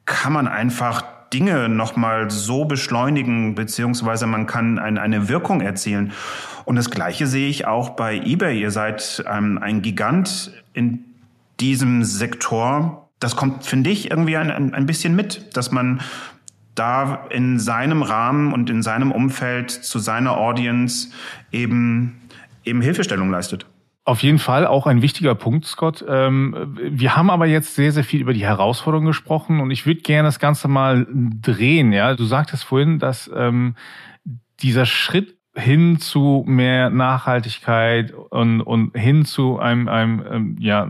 [0.05, 6.11] kann man einfach Dinge nochmal so beschleunigen, beziehungsweise man kann ein, eine Wirkung erzielen.
[6.65, 8.59] Und das Gleiche sehe ich auch bei eBay.
[8.59, 11.03] Ihr seid ähm, ein Gigant in
[11.59, 13.09] diesem Sektor.
[13.19, 16.01] Das kommt, finde ich, irgendwie ein, ein, bisschen mit, dass man
[16.75, 21.09] da in seinem Rahmen und in seinem Umfeld zu seiner Audience
[21.51, 22.21] eben,
[22.63, 23.65] eben Hilfestellung leistet.
[24.05, 26.03] Auf jeden Fall auch ein wichtiger Punkt, Scott.
[26.07, 30.01] Ähm, wir haben aber jetzt sehr, sehr viel über die Herausforderungen gesprochen und ich würde
[30.01, 31.93] gerne das Ganze mal drehen.
[31.93, 33.75] Ja, du sagtest vorhin, dass ähm,
[34.59, 40.89] dieser Schritt hin zu mehr Nachhaltigkeit und, und hin zu einem, einem ähm, ja,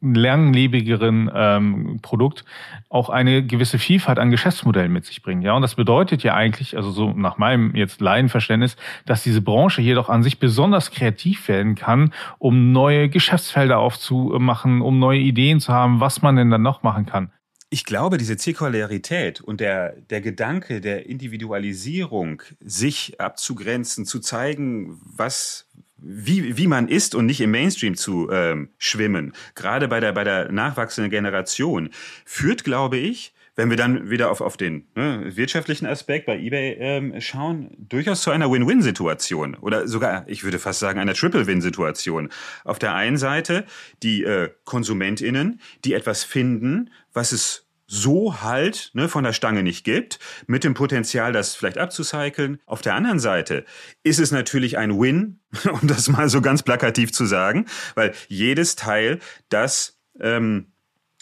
[0.00, 2.44] langlebigeren ähm, Produkt
[2.88, 5.42] auch eine gewisse Vielfalt an Geschäftsmodellen mit sich bringt.
[5.42, 9.82] Ja, und das bedeutet ja eigentlich, also so nach meinem jetzt Laienverständnis, dass diese Branche
[9.82, 15.60] hier doch an sich besonders kreativ werden kann, um neue Geschäftsfelder aufzumachen, um neue Ideen
[15.60, 17.32] zu haben, was man denn dann noch machen kann.
[17.68, 25.65] Ich glaube, diese Zirkularität und der, der Gedanke der Individualisierung, sich abzugrenzen, zu zeigen, was,
[26.08, 30.24] wie, wie man ist und nicht im Mainstream zu ähm, schwimmen, gerade bei der, bei
[30.24, 31.90] der nachwachsenden Generation,
[32.24, 36.76] führt, glaube ich, wenn wir dann wieder auf, auf den ne, wirtschaftlichen Aspekt bei eBay
[36.78, 42.28] ähm, schauen, durchaus zu einer Win-Win-Situation oder sogar, ich würde fast sagen, einer Triple-Win-Situation.
[42.64, 43.64] Auf der einen Seite
[44.02, 49.84] die äh, KonsumentInnen, die etwas finden, was es so halt ne, von der Stange nicht
[49.84, 52.58] gibt, mit dem Potenzial, das vielleicht abzucyceln.
[52.66, 53.64] Auf der anderen Seite
[54.02, 55.40] ist es natürlich ein Win,
[55.80, 60.72] um das mal so ganz plakativ zu sagen, weil jedes Teil, das ähm,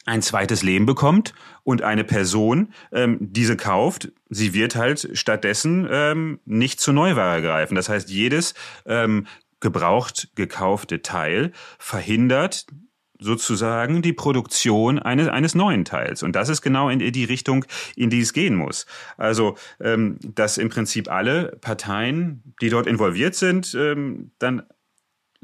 [0.07, 6.41] ein zweites Leben bekommt und eine Person ähm, diese kauft, sie wird halt stattdessen ähm,
[6.45, 7.75] nicht zur Neuware greifen.
[7.75, 9.27] Das heißt, jedes ähm,
[9.61, 12.67] gebraucht gekaufte Teil verhindert
[13.19, 16.23] sozusagen die Produktion eines, eines neuen Teils.
[16.23, 17.65] Und das ist genau in die Richtung,
[17.97, 18.87] in die es gehen muss.
[19.17, 24.63] Also, ähm, dass im Prinzip alle Parteien, die dort involviert sind, ähm, dann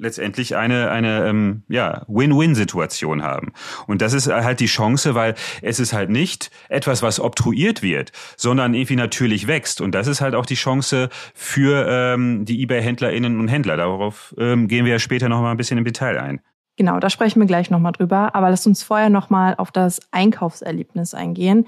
[0.00, 3.52] letztendlich eine eine ähm, ja Win-Win-Situation haben
[3.86, 8.12] und das ist halt die Chance, weil es ist halt nicht etwas, was obtruiert wird,
[8.36, 13.38] sondern irgendwie natürlich wächst und das ist halt auch die Chance für ähm, die eBay-Händlerinnen
[13.38, 13.76] und Händler.
[13.76, 16.40] Darauf ähm, gehen wir ja später noch mal ein bisschen im Detail ein.
[16.80, 18.34] Genau, da sprechen wir gleich nochmal drüber.
[18.34, 21.66] Aber lasst uns vorher nochmal auf das Einkaufserlebnis eingehen.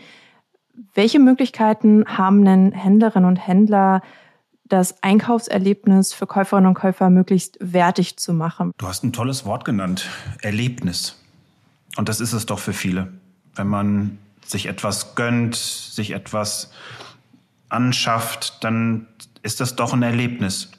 [0.94, 4.00] Welche Möglichkeiten haben denn Händlerinnen und Händler,
[4.64, 8.72] das Einkaufserlebnis für Käuferinnen und Käufer möglichst wertig zu machen?
[8.78, 10.08] Du hast ein tolles Wort genannt,
[10.40, 11.22] Erlebnis.
[11.98, 13.12] Und das ist es doch für viele.
[13.54, 16.72] Wenn man sich etwas gönnt, sich etwas
[17.72, 19.06] anschafft, dann
[19.42, 20.70] ist das doch ein Erlebnis.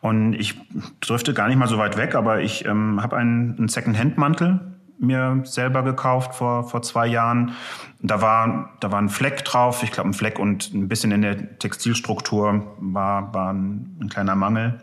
[0.00, 0.60] Und ich
[1.00, 4.60] drifte gar nicht mal so weit weg, aber ich ähm, habe einen, einen Second-Hand-Mantel
[4.98, 7.52] mir selber gekauft vor, vor zwei Jahren.
[8.00, 11.22] Da war, da war ein Fleck drauf, ich glaube ein Fleck und ein bisschen in
[11.22, 14.80] der Textilstruktur war, war ein, ein kleiner Mangel.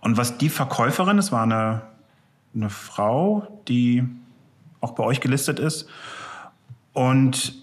[0.00, 1.82] Und was die Verkäuferin, es war eine,
[2.54, 4.04] eine Frau, die
[4.80, 5.88] auch bei euch gelistet ist,
[6.92, 7.54] und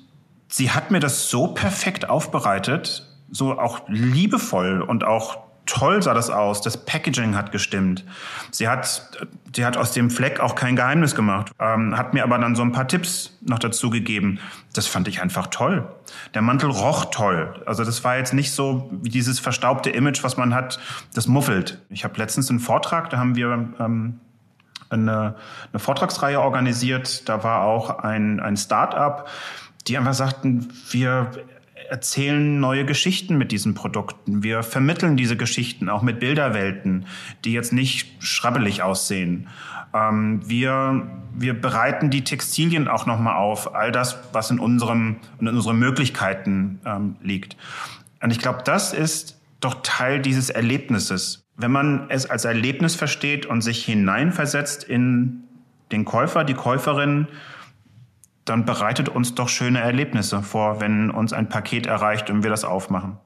[0.48, 6.30] sie hat mir das so perfekt aufbereitet, so auch liebevoll und auch toll sah das
[6.30, 6.62] aus.
[6.62, 8.04] Das Packaging hat gestimmt.
[8.52, 12.38] Sie hat, sie hat aus dem Fleck auch kein Geheimnis gemacht, ähm, hat mir aber
[12.40, 14.40] dann so ein paar Tipps noch dazu gegeben.
[14.74, 15.88] Das fand ich einfach toll.
[16.34, 17.62] Der Mantel roch toll.
[17.66, 20.80] Also das war jetzt nicht so wie dieses verstaubte Image, was man hat,
[21.14, 21.80] das muffelt.
[21.90, 24.20] Ich habe letztens einen Vortrag, da haben wir ähm,
[24.90, 25.36] eine,
[25.72, 27.28] eine Vortragsreihe organisiert.
[27.28, 29.28] Da war auch ein, ein Start-up,
[29.88, 31.32] die einfach sagten, wir
[31.90, 34.44] erzählen neue Geschichten mit diesen Produkten.
[34.44, 37.06] Wir vermitteln diese Geschichten auch mit Bilderwelten,
[37.46, 39.48] die jetzt nicht schrabbelig aussehen.
[39.94, 45.48] Ähm, wir, wir bereiten die Textilien auch nochmal auf, all das, was in, unserem, in
[45.48, 47.56] unseren Möglichkeiten ähm, liegt.
[48.22, 51.46] Und ich glaube, das ist doch Teil dieses Erlebnisses.
[51.56, 55.44] Wenn man es als Erlebnis versteht und sich hineinversetzt in
[55.92, 57.28] den Käufer, die Käuferin,
[58.50, 62.66] dann bereitet uns doch schöne Erlebnisse vor, wenn uns ein Paket erreicht und wir das
[62.66, 63.18] aufmachen.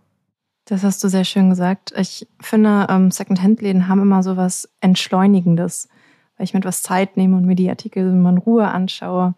[0.65, 1.93] Das hast du sehr schön gesagt.
[1.97, 5.89] Ich finde, ähm, Second-Hand-Läden haben immer so was Entschleunigendes,
[6.37, 9.33] weil ich mir etwas Zeit nehme und mir die Artikel in Ruhe anschaue.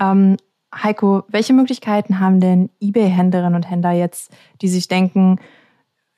[0.00, 0.36] Ähm,
[0.74, 4.32] Heiko, welche Möglichkeiten haben denn eBay-Händlerinnen und Händler jetzt,
[4.62, 5.38] die sich denken,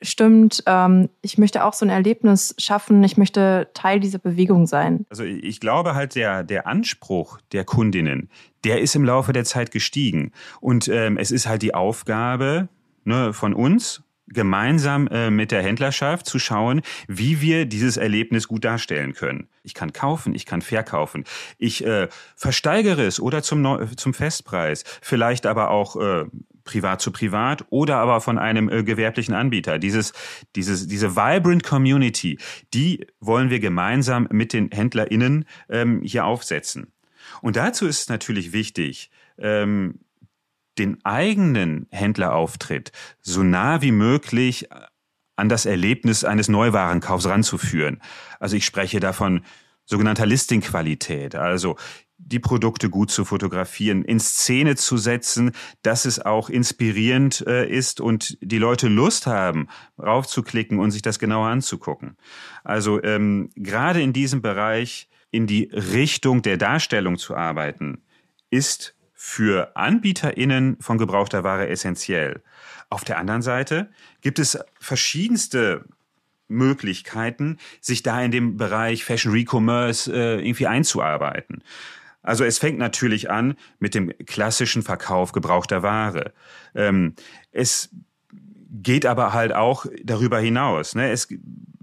[0.01, 5.05] stimmt, ähm, ich möchte auch so ein Erlebnis schaffen, ich möchte Teil dieser Bewegung sein.
[5.09, 8.29] Also ich glaube halt, der, der Anspruch der Kundinnen,
[8.63, 10.31] der ist im Laufe der Zeit gestiegen.
[10.59, 12.69] Und ähm, es ist halt die Aufgabe
[13.03, 18.65] ne, von uns, gemeinsam äh, mit der Händlerschaft zu schauen, wie wir dieses Erlebnis gut
[18.65, 19.47] darstellen können.
[19.63, 21.25] Ich kann kaufen, ich kann verkaufen,
[21.57, 26.25] ich äh, versteigere es oder zum, Neu zum Festpreis, vielleicht aber auch äh,
[26.65, 29.79] privat zu privat oder aber von einem äh, gewerblichen Anbieter.
[29.79, 30.11] Dieses,
[30.55, 32.37] dieses, diese vibrant Community,
[32.73, 36.91] die wollen wir gemeinsam mit den HändlerInnen ähm, hier aufsetzen.
[37.41, 39.99] Und dazu ist es natürlich wichtig, ähm,
[40.77, 44.67] den eigenen Händlerauftritt so nah wie möglich
[45.37, 48.01] an das Erlebnis eines Neuwarenkaufs ranzuführen.
[48.39, 49.43] Also ich spreche davon
[49.85, 51.77] sogenannter Listing-Qualität, also
[52.17, 55.51] die Produkte gut zu fotografieren, in Szene zu setzen,
[55.81, 59.67] dass es auch inspirierend äh, ist und die Leute Lust haben,
[59.99, 62.17] raufzuklicken und sich das genauer anzugucken.
[62.63, 68.01] Also ähm, gerade in diesem Bereich in die Richtung der Darstellung zu arbeiten,
[68.49, 72.41] ist für AnbieterInnen von gebrauchter Ware essentiell.
[72.89, 73.89] Auf der anderen Seite
[74.21, 75.85] gibt es verschiedenste
[76.47, 81.63] Möglichkeiten, sich da in dem Bereich Fashion Recommerce äh, irgendwie einzuarbeiten.
[82.25, 86.33] Also es fängt natürlich an mit dem klassischen Verkauf gebrauchter Ware.
[86.73, 87.13] Ähm,
[87.51, 87.89] es
[88.71, 90.95] geht aber halt auch darüber hinaus.
[90.95, 91.11] Ne?
[91.11, 91.27] Es,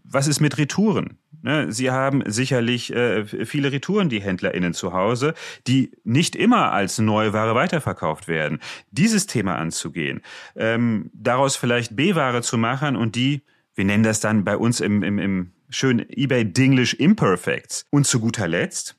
[0.05, 1.18] was ist mit Retouren?
[1.42, 1.72] Ne?
[1.72, 5.35] Sie haben sicherlich äh, viele Retouren, die HändlerInnen zu Hause,
[5.66, 8.61] die nicht immer als neue Ware weiterverkauft werden.
[8.90, 10.22] Dieses Thema anzugehen,
[10.57, 13.42] ähm, daraus vielleicht B-Ware zu machen und die,
[13.74, 17.87] wir nennen das dann bei uns im, im, im schönen eBay-Dinglish Imperfects.
[17.90, 18.96] Und zu guter Letzt,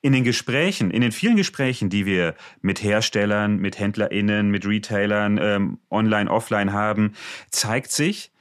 [0.00, 5.38] in den Gesprächen, in den vielen Gesprächen, die wir mit Herstellern, mit HändlerInnen, mit Retailern
[5.40, 7.14] ähm, online, offline haben,
[7.50, 8.32] zeigt sich,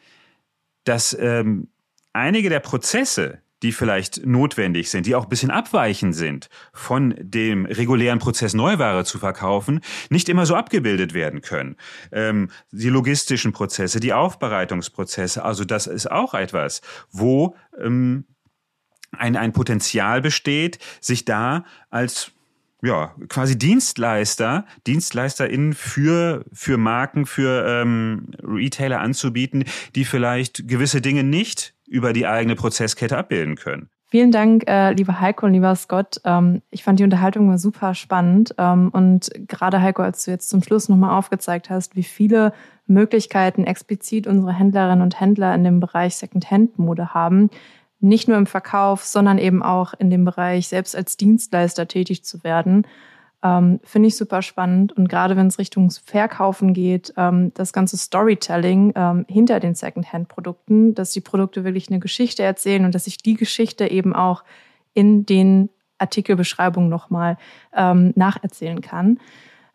[0.84, 1.68] dass ähm,
[2.14, 7.66] einige der Prozesse, die vielleicht notwendig sind, die auch ein bisschen abweichend sind von dem
[7.66, 11.76] regulären Prozess Neuware zu verkaufen, nicht immer so abgebildet werden können.
[12.12, 18.26] Ähm, die logistischen Prozesse, die Aufbereitungsprozesse, also das ist auch etwas, wo ähm,
[19.12, 22.32] ein, ein Potenzial besteht, sich da als
[22.84, 31.24] ja, quasi Dienstleister, DienstleisterInnen für, für Marken, für ähm, Retailer anzubieten, die vielleicht gewisse Dinge
[31.24, 33.90] nicht über die eigene Prozesskette abbilden können.
[34.12, 36.20] Vielen Dank, äh, lieber Heiko und lieber Scott.
[36.26, 38.54] Ähm, ich fand die Unterhaltung war super spannend.
[38.58, 42.52] Ähm, und gerade Heiko, als du jetzt zum Schluss nochmal aufgezeigt hast, wie viele
[42.88, 47.50] Möglichkeiten explizit unsere Händlerinnen und Händler in dem Bereich Secondhand-Mode haben,
[48.02, 52.44] nicht nur im Verkauf, sondern eben auch in dem Bereich selbst als Dienstleister tätig zu
[52.44, 52.86] werden.
[53.44, 54.94] Ähm, Finde ich super spannend.
[54.94, 60.94] Und gerade wenn es Richtung Verkaufen geht, ähm, das ganze Storytelling ähm, hinter den Secondhand-Produkten,
[60.94, 64.44] dass die Produkte wirklich eine Geschichte erzählen und dass ich die Geschichte eben auch
[64.94, 67.38] in den Artikelbeschreibungen nochmal
[67.76, 69.20] ähm, nacherzählen kann.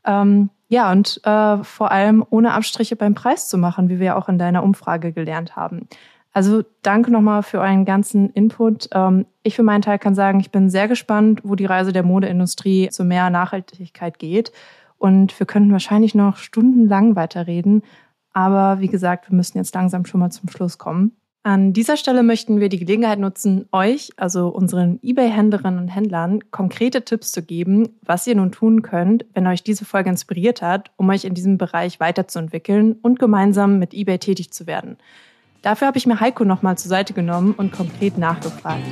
[0.05, 4.29] Ähm, ja, und äh, vor allem ohne Abstriche beim Preis zu machen, wie wir auch
[4.29, 5.89] in deiner Umfrage gelernt haben.
[6.37, 8.91] Also danke nochmal für euren ganzen Input.
[8.93, 12.03] Ähm, ich für meinen Teil kann sagen, ich bin sehr gespannt, wo die Reise der
[12.03, 14.53] Modeindustrie zu mehr Nachhaltigkeit geht.
[14.99, 17.81] Und wir könnten wahrscheinlich noch stundenlang weiterreden.
[18.35, 21.13] Aber wie gesagt, wir müssen jetzt langsam schon mal zum Schluss kommen.
[21.43, 27.01] An dieser Stelle möchten wir die Gelegenheit nutzen, euch, also unseren eBay-Händlerinnen und Händlern, konkrete
[27.03, 31.09] Tipps zu geben, was ihr nun tun könnt, wenn euch diese Folge inspiriert hat, um
[31.09, 34.99] euch in diesem Bereich weiterzuentwickeln und gemeinsam mit eBay tätig zu werden.
[35.67, 38.85] Dafür habe ich mir Heiko nochmal zur Seite genommen und konkret nachgefragt.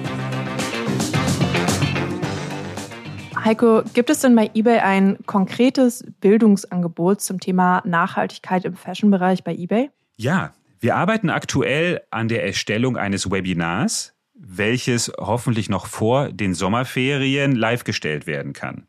[3.45, 9.55] Heiko, gibt es denn bei eBay ein konkretes Bildungsangebot zum Thema Nachhaltigkeit im Fashion-Bereich bei
[9.55, 9.91] eBay?
[10.17, 17.55] Ja, wir arbeiten aktuell an der Erstellung eines Webinars, welches hoffentlich noch vor den Sommerferien
[17.55, 18.89] live gestellt werden kann.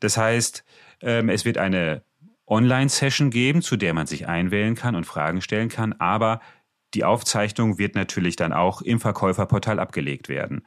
[0.00, 0.64] Das heißt,
[1.00, 2.02] ähm, es wird eine
[2.46, 6.40] Online-Session geben, zu der man sich einwählen kann und Fragen stellen kann, aber
[6.94, 10.64] die Aufzeichnung wird natürlich dann auch im Verkäuferportal abgelegt werden.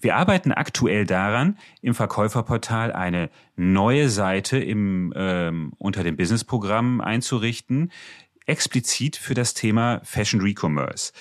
[0.00, 7.92] Wir arbeiten aktuell daran, im Verkäuferportal eine neue Seite im, ähm, unter dem Businessprogramm einzurichten,
[8.46, 11.12] explizit für das Thema Fashion Recommerce.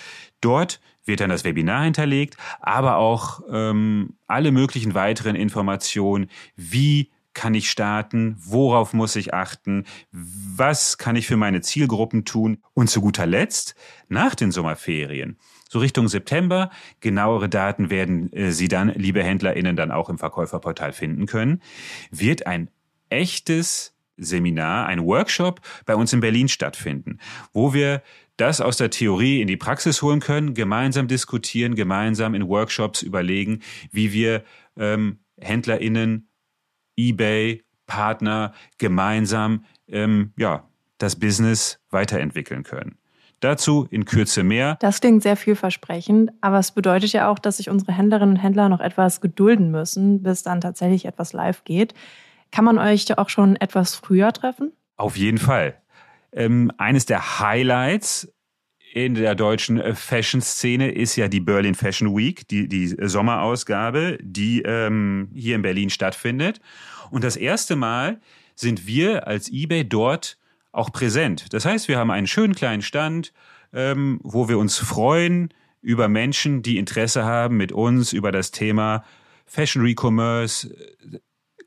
[0.42, 7.54] Dort wird dann das Webinar hinterlegt, aber auch ähm, alle möglichen weiteren Informationen, wie kann
[7.54, 8.36] ich starten?
[8.38, 9.86] Worauf muss ich achten?
[10.12, 12.58] Was kann ich für meine Zielgruppen tun?
[12.74, 13.76] Und zu guter Letzt,
[14.10, 15.38] nach den Sommerferien,
[15.70, 20.92] so Richtung September, genauere Daten werden äh, Sie dann, liebe HändlerInnen, dann auch im Verkäuferportal
[20.92, 21.62] finden können,
[22.12, 22.72] wird ein
[23.08, 27.20] echtes Seminar, ein Workshop bei uns in Berlin stattfinden,
[27.54, 28.04] wo wir
[28.36, 33.62] das aus der Theorie in die Praxis holen können, gemeinsam diskutieren, gemeinsam in Workshops überlegen,
[33.94, 34.44] wie wir
[34.76, 36.29] ähm, HändlerInnen
[37.08, 40.64] eBay, Partner gemeinsam ähm, ja,
[41.00, 42.98] das Business weiterentwickeln können.
[43.40, 44.78] Dazu in Kürze mehr.
[44.82, 48.68] Das klingt sehr vielversprechend, aber es bedeutet ja auch, dass sich unsere Händlerinnen und Händler
[48.68, 51.94] noch etwas gedulden müssen, bis dann tatsächlich etwas live geht.
[52.52, 54.74] Kann man euch auch schon etwas früher treffen?
[54.98, 55.76] Auf jeden Fall.
[56.34, 58.32] Ähm, eines der Highlights
[58.92, 64.62] in der deutschen äh, Fashion-Szene ist ja die Berlin Fashion Week, die, die Sommerausgabe, die
[64.64, 66.60] ähm, hier in Berlin stattfindet.
[67.12, 68.20] Und das erste Mal
[68.56, 70.38] sind wir als eBay dort
[70.72, 71.54] auch präsent.
[71.54, 73.34] Das heißt, wir haben einen schönen kleinen Stand,
[73.74, 75.50] ähm, wo wir uns freuen
[75.82, 79.04] über Menschen, die Interesse haben, mit uns über das Thema
[79.46, 80.76] Fashion Recommerce,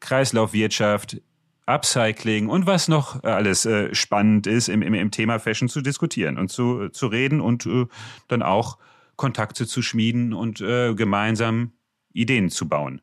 [0.01, 1.20] Kreislaufwirtschaft,
[1.67, 6.39] Upcycling und was noch alles äh, spannend ist im, im, im, Thema Fashion zu diskutieren
[6.39, 7.87] und zu, zu reden und äh,
[8.29, 8.79] dann auch
[9.17, 11.73] Kontakte zu schmieden und äh, gemeinsam
[12.13, 13.01] Ideen zu bauen.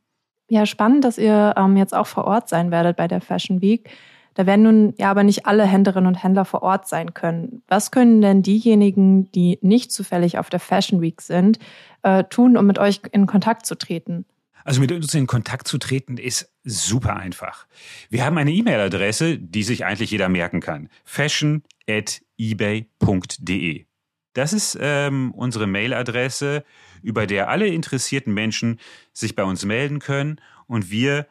[0.49, 3.89] Ja, spannend, dass ihr ähm, jetzt auch vor Ort sein werdet bei der Fashion Week.
[4.33, 7.61] Da werden nun ja aber nicht alle Händlerinnen und Händler vor Ort sein können.
[7.67, 11.59] Was können denn diejenigen, die nicht zufällig auf der Fashion Week sind,
[12.03, 14.25] äh, tun, um mit euch in Kontakt zu treten?
[14.63, 17.67] Also mit uns in Kontakt zu treten ist super einfach.
[18.09, 20.87] Wir haben eine E-Mail-Adresse, die sich eigentlich jeder merken kann.
[21.03, 23.85] fashion@ebay.de.
[24.33, 26.63] Das ist ähm, unsere Mail-Adresse,
[27.01, 28.79] über der alle interessierten Menschen
[29.11, 31.27] sich bei uns melden können und wir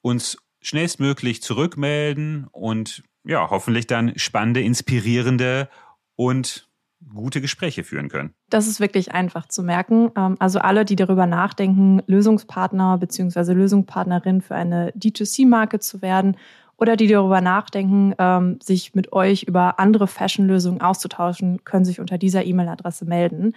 [0.00, 5.68] uns schnellstmöglich zurückmelden und ja, hoffentlich dann spannende, inspirierende
[6.14, 6.65] und
[7.14, 8.34] gute Gespräche führen können.
[8.50, 10.10] Das ist wirklich einfach zu merken.
[10.16, 13.52] Ähm, also alle, die darüber nachdenken, Lösungspartner bzw.
[13.52, 16.36] Lösungspartnerin für eine D2C-Marke zu werden
[16.76, 22.18] oder die darüber nachdenken, ähm, sich mit euch über andere Fashion-Lösungen auszutauschen, können sich unter
[22.18, 23.54] dieser E-Mail-Adresse melden.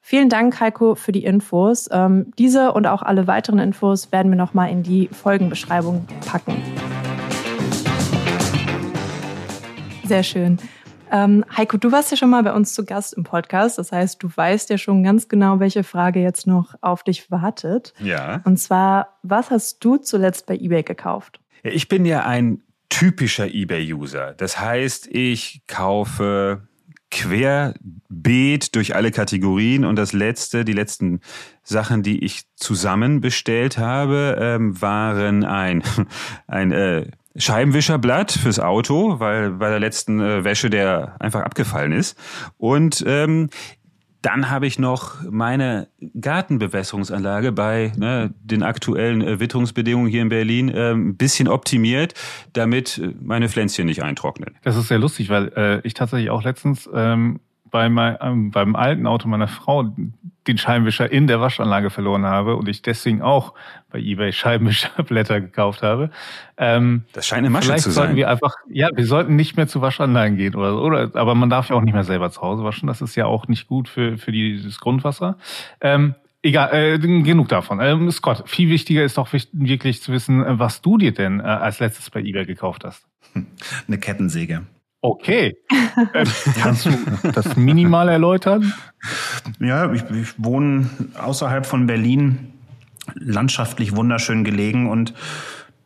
[0.00, 1.88] Vielen Dank, Heiko, für die Infos.
[1.92, 6.54] Ähm, diese und auch alle weiteren Infos werden wir nochmal in die Folgenbeschreibung packen.
[10.04, 10.58] Sehr schön.
[11.10, 13.78] Ähm, Heiko, du warst ja schon mal bei uns zu Gast im Podcast.
[13.78, 17.94] Das heißt, du weißt ja schon ganz genau, welche Frage jetzt noch auf dich wartet.
[18.00, 18.40] Ja.
[18.44, 21.40] Und zwar, was hast du zuletzt bei eBay gekauft?
[21.62, 24.34] Ich bin ja ein typischer eBay-User.
[24.34, 26.62] Das heißt, ich kaufe
[27.10, 31.20] querbeet durch alle Kategorien und das letzte, die letzten
[31.62, 35.82] Sachen, die ich zusammen bestellt habe, ähm, waren ein,
[36.46, 37.06] ein äh,
[37.36, 42.18] Scheibenwischerblatt fürs Auto, weil bei der letzten äh, Wäsche der einfach abgefallen ist.
[42.56, 43.50] Und ähm,
[44.22, 45.88] dann habe ich noch meine
[46.20, 52.14] Gartenbewässerungsanlage bei ne, den aktuellen äh, Witterungsbedingungen hier in Berlin äh, ein bisschen optimiert,
[52.52, 54.56] damit meine Pflänzchen nicht eintrocknen.
[54.62, 57.40] Das ist sehr lustig, weil äh, ich tatsächlich auch letztens ähm,
[57.70, 59.92] bei mein, ähm, beim alten Auto meiner Frau
[60.46, 63.54] den Scheibenwischer in der Waschanlage verloren habe und ich deswegen auch
[63.90, 66.10] bei eBay Scheibenwischerblätter gekauft habe.
[66.56, 67.80] Ähm, das scheint eine Masche zu sein.
[67.80, 71.10] Vielleicht sollten wir einfach, ja, wir sollten nicht mehr zu Waschanlagen gehen oder so, oder,
[71.14, 72.86] aber man darf ja auch nicht mehr selber zu Hause waschen.
[72.86, 75.36] Das ist ja auch nicht gut für, für die, das Grundwasser.
[75.80, 77.80] Ähm, Egal, äh, genug davon.
[77.80, 81.80] Ähm, Scott, viel wichtiger ist doch wirklich zu wissen, was du dir denn äh, als
[81.80, 83.04] letztes bei eBay gekauft hast.
[83.88, 84.62] Eine Kettensäge.
[85.00, 85.56] Okay.
[86.12, 86.26] Äh,
[86.60, 86.90] kannst du
[87.32, 88.72] das minimal erläutern?
[89.58, 90.88] Ja, ich, ich wohne
[91.20, 92.52] außerhalb von Berlin,
[93.14, 95.12] landschaftlich wunderschön gelegen und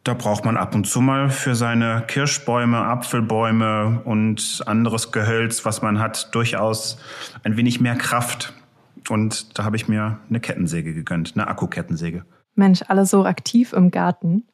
[0.05, 5.81] da braucht man ab und zu mal für seine Kirschbäume, Apfelbäume und anderes Gehölz, was
[5.81, 6.99] man hat, durchaus
[7.43, 8.53] ein wenig mehr Kraft.
[9.09, 12.25] Und da habe ich mir eine Kettensäge gegönnt, eine Akkukettensäge.
[12.55, 14.45] Mensch, alle so aktiv im Garten.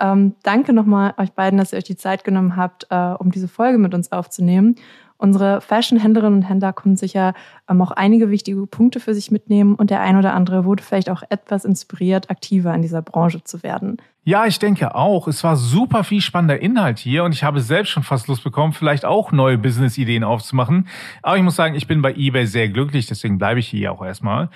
[0.00, 3.48] Ähm, danke nochmal euch beiden, dass ihr euch die Zeit genommen habt, äh, um diese
[3.48, 4.76] Folge mit uns aufzunehmen.
[5.20, 7.34] Unsere Fashion-Händlerinnen und Händler konnten sicher
[7.68, 11.10] ähm, auch einige wichtige Punkte für sich mitnehmen und der ein oder andere wurde vielleicht
[11.10, 13.96] auch etwas inspiriert, aktiver in dieser Branche zu werden.
[14.22, 15.26] Ja, ich denke auch.
[15.26, 18.72] Es war super viel spannender Inhalt hier und ich habe selbst schon fast Lust bekommen,
[18.72, 20.86] vielleicht auch neue Business-Ideen aufzumachen.
[21.22, 24.04] Aber ich muss sagen, ich bin bei eBay sehr glücklich, deswegen bleibe ich hier auch
[24.04, 24.50] erstmal.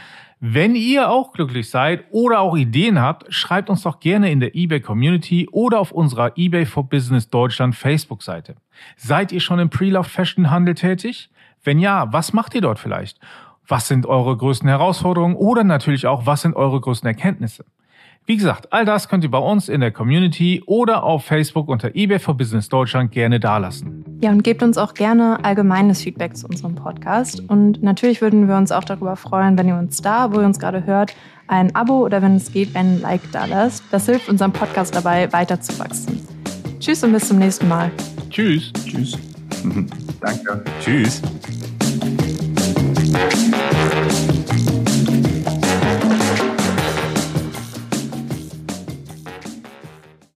[0.45, 4.57] Wenn ihr auch glücklich seid oder auch Ideen habt, schreibt uns doch gerne in der
[4.57, 8.57] eBay Community oder auf unserer eBay for Business Deutschland Facebook-Seite.
[8.97, 11.31] Seid ihr schon im Pre-Loved Fashion Handel tätig?
[11.63, 13.21] Wenn ja, was macht ihr dort vielleicht?
[13.69, 17.65] Was sind eure größten Herausforderungen oder natürlich auch, was sind eure größten Erkenntnisse?
[18.27, 21.95] Wie gesagt, all das könnt ihr bei uns in der Community oder auf Facebook unter
[21.95, 24.02] eBay for Business Deutschland gerne dalassen.
[24.23, 27.43] Ja, und gebt uns auch gerne allgemeines Feedback zu unserem Podcast.
[27.49, 30.61] Und natürlich würden wir uns auch darüber freuen, wenn ihr uns da, wo ihr uns
[30.61, 31.13] gerade hört,
[31.49, 33.83] ein Abo oder wenn es geht, ein Like da lasst.
[33.91, 36.25] Das hilft unserem Podcast dabei, weiter zu wachsen.
[36.79, 37.91] Tschüss und bis zum nächsten Mal.
[38.31, 38.73] Tschüss.
[38.87, 39.19] Tschüss.
[40.21, 40.63] Danke.
[40.81, 41.21] Tschüss.